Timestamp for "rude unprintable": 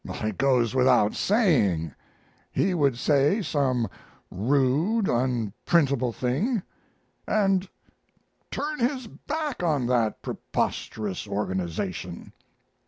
4.31-6.11